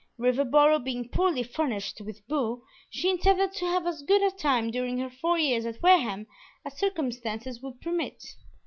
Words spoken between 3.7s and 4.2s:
as